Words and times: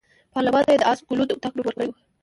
پارلمان 0.33 0.63
ته 0.65 0.71
یې 0.73 0.77
د 0.81 0.83
آس 0.91 0.99
ګلو 1.07 1.23
د 1.27 1.31
اطاق 1.37 1.53
نوم 1.55 1.65
ورکړی 1.67 1.87
وو. 1.87 1.95